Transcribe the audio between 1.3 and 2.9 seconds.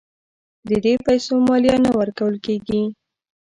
مالیه نه ورکول کیږي.